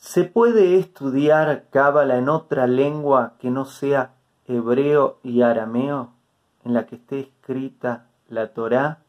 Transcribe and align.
¿Se 0.00 0.24
puede 0.24 0.76
estudiar 0.78 1.68
Cábala 1.68 2.16
en 2.16 2.30
otra 2.30 2.66
lengua 2.66 3.34
que 3.38 3.50
no 3.50 3.66
sea 3.66 4.14
hebreo 4.46 5.18
y 5.22 5.42
arameo, 5.42 6.14
en 6.64 6.72
la 6.72 6.86
que 6.86 6.96
esté 6.96 7.20
escrita 7.20 8.06
la 8.26 8.54
Torá, 8.54 9.02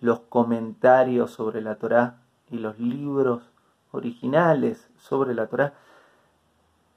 los 0.00 0.20
comentarios 0.20 1.30
sobre 1.30 1.62
la 1.62 1.76
Torá 1.76 2.18
y 2.50 2.58
los 2.58 2.78
libros 2.78 3.50
originales 3.90 4.90
sobre 4.98 5.34
la 5.34 5.46
Torá? 5.46 5.72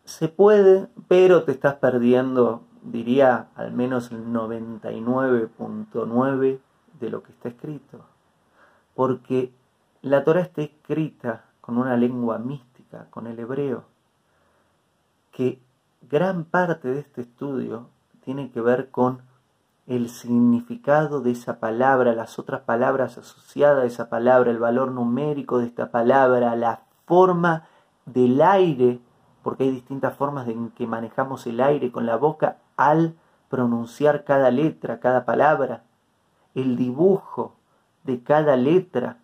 Se 0.03 0.27
puede, 0.27 0.89
pero 1.07 1.45
te 1.45 1.53
estás 1.53 1.75
perdiendo, 1.75 2.63
diría, 2.83 3.47
al 3.55 3.71
menos 3.71 4.11
el 4.11 4.25
99.9 4.25 6.59
de 6.99 7.09
lo 7.09 7.23
que 7.23 7.31
está 7.31 7.47
escrito. 7.47 8.01
Porque 8.93 9.53
la 10.01 10.25
Torah 10.25 10.41
está 10.41 10.63
escrita 10.63 11.45
con 11.61 11.77
una 11.77 11.95
lengua 11.95 12.37
mística, 12.37 12.74
con 13.09 13.27
el 13.27 13.39
hebreo, 13.39 13.83
que 15.31 15.59
gran 16.09 16.45
parte 16.45 16.87
de 16.89 16.99
este 16.99 17.21
estudio 17.21 17.89
tiene 18.23 18.51
que 18.51 18.61
ver 18.61 18.89
con 18.89 19.21
el 19.87 20.09
significado 20.09 21.21
de 21.21 21.31
esa 21.31 21.59
palabra, 21.59 22.13
las 22.13 22.39
otras 22.39 22.61
palabras 22.61 23.17
asociadas 23.17 23.83
a 23.83 23.85
esa 23.85 24.09
palabra, 24.09 24.49
el 24.49 24.57
valor 24.57 24.91
numérico 24.91 25.59
de 25.59 25.67
esta 25.67 25.91
palabra, 25.91 26.55
la 26.55 26.81
forma 27.05 27.67
del 28.05 28.41
aire, 28.41 28.99
porque 29.43 29.63
hay 29.63 29.71
distintas 29.71 30.15
formas 30.15 30.47
en 30.47 30.71
que 30.71 30.87
manejamos 30.87 31.45
el 31.45 31.61
aire 31.61 31.91
con 31.91 32.05
la 32.05 32.15
boca 32.15 32.57
al 32.77 33.15
pronunciar 33.49 34.23
cada 34.23 34.49
letra, 34.49 34.99
cada 34.99 35.23
palabra, 35.23 35.83
el 36.55 36.77
dibujo 36.77 37.53
de 38.03 38.23
cada 38.23 38.55
letra, 38.55 39.17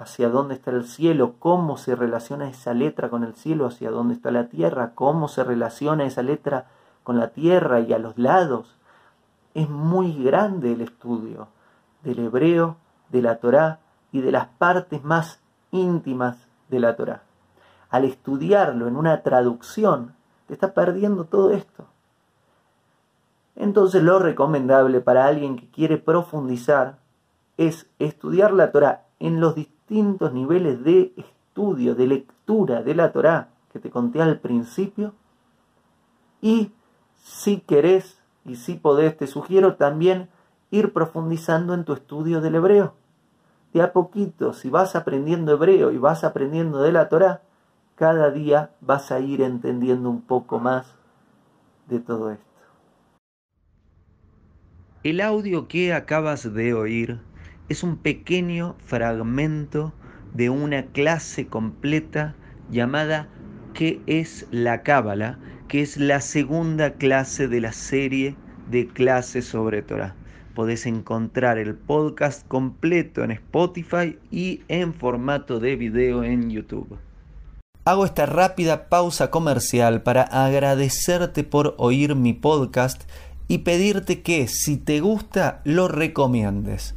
hacia 0.00 0.30
dónde 0.30 0.54
está 0.54 0.70
el 0.70 0.86
cielo, 0.86 1.34
cómo 1.38 1.76
se 1.76 1.94
relaciona 1.94 2.48
esa 2.48 2.72
letra 2.72 3.10
con 3.10 3.22
el 3.22 3.34
cielo, 3.34 3.66
hacia 3.66 3.90
dónde 3.90 4.14
está 4.14 4.30
la 4.30 4.48
tierra, 4.48 4.92
cómo 4.94 5.28
se 5.28 5.44
relaciona 5.44 6.04
esa 6.04 6.22
letra 6.22 6.68
con 7.02 7.18
la 7.18 7.28
tierra 7.28 7.80
y 7.80 7.92
a 7.92 7.98
los 7.98 8.16
lados. 8.16 8.74
Es 9.52 9.68
muy 9.68 10.24
grande 10.24 10.72
el 10.72 10.80
estudio 10.80 11.48
del 12.02 12.18
hebreo, 12.20 12.76
de 13.10 13.20
la 13.20 13.36
Torá 13.36 13.80
y 14.10 14.22
de 14.22 14.32
las 14.32 14.46
partes 14.46 15.04
más 15.04 15.38
íntimas 15.70 16.48
de 16.70 16.80
la 16.80 16.96
Torá. 16.96 17.22
Al 17.90 18.06
estudiarlo 18.06 18.88
en 18.88 18.96
una 18.96 19.22
traducción, 19.22 20.14
te 20.46 20.54
está 20.54 20.72
perdiendo 20.72 21.24
todo 21.24 21.50
esto. 21.50 21.84
Entonces 23.54 24.02
lo 24.02 24.18
recomendable 24.18 25.02
para 25.02 25.26
alguien 25.26 25.56
que 25.56 25.68
quiere 25.68 25.98
profundizar 25.98 26.96
es 27.58 27.86
estudiar 27.98 28.52
la 28.52 28.72
Torá 28.72 29.04
en 29.18 29.40
los 29.40 29.54
distintos 29.54 29.79
distintos 29.90 30.32
niveles 30.32 30.84
de 30.84 31.12
estudio, 31.16 31.96
de 31.96 32.06
lectura 32.06 32.82
de 32.82 32.94
la 32.94 33.10
Torá 33.10 33.48
que 33.72 33.80
te 33.80 33.90
conté 33.90 34.22
al 34.22 34.38
principio. 34.38 35.14
Y 36.40 36.70
si 37.16 37.58
querés 37.58 38.22
y 38.44 38.54
si 38.54 38.74
podés, 38.74 39.16
te 39.16 39.26
sugiero 39.26 39.74
también 39.74 40.28
ir 40.70 40.92
profundizando 40.92 41.74
en 41.74 41.84
tu 41.84 41.92
estudio 41.92 42.40
del 42.40 42.54
hebreo. 42.54 42.94
De 43.72 43.82
a 43.82 43.92
poquito, 43.92 44.52
si 44.52 44.70
vas 44.70 44.94
aprendiendo 44.94 45.52
hebreo 45.52 45.90
y 45.90 45.98
vas 45.98 46.22
aprendiendo 46.22 46.80
de 46.82 46.92
la 46.92 47.08
Torá, 47.08 47.42
cada 47.96 48.30
día 48.30 48.70
vas 48.80 49.10
a 49.10 49.18
ir 49.18 49.42
entendiendo 49.42 50.08
un 50.08 50.22
poco 50.22 50.60
más 50.60 50.86
de 51.88 51.98
todo 51.98 52.30
esto. 52.30 52.44
El 55.02 55.20
audio 55.20 55.66
que 55.66 55.92
acabas 55.92 56.54
de 56.54 56.74
oír 56.74 57.18
es 57.70 57.84
un 57.84 57.96
pequeño 57.96 58.74
fragmento 58.84 59.94
de 60.34 60.50
una 60.50 60.86
clase 60.86 61.46
completa 61.46 62.34
llamada 62.68 63.28
¿Qué 63.74 64.00
es 64.06 64.46
la 64.50 64.82
Cábala? 64.82 65.38
que 65.68 65.80
es 65.80 65.96
la 65.96 66.20
segunda 66.20 66.94
clase 66.94 67.46
de 67.46 67.60
la 67.60 67.70
serie 67.72 68.34
de 68.72 68.88
clases 68.88 69.44
sobre 69.44 69.82
Torah. 69.82 70.16
Podés 70.56 70.84
encontrar 70.84 71.58
el 71.58 71.76
podcast 71.76 72.44
completo 72.48 73.22
en 73.22 73.30
Spotify 73.30 74.18
y 74.32 74.62
en 74.66 74.92
formato 74.92 75.60
de 75.60 75.76
video 75.76 76.24
en 76.24 76.50
YouTube. 76.50 76.98
Hago 77.84 78.04
esta 78.04 78.26
rápida 78.26 78.88
pausa 78.88 79.30
comercial 79.30 80.02
para 80.02 80.22
agradecerte 80.22 81.44
por 81.44 81.76
oír 81.78 82.16
mi 82.16 82.32
podcast 82.32 83.08
y 83.46 83.58
pedirte 83.58 84.22
que 84.22 84.48
si 84.48 84.76
te 84.76 84.98
gusta 84.98 85.60
lo 85.62 85.86
recomiendes. 85.86 86.96